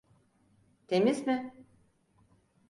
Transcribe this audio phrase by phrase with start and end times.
[0.87, 1.53] Temiz mi?